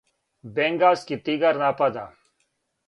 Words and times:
Бенгалски 0.59 1.21
тигар 1.29 1.63
напада! 1.65 2.11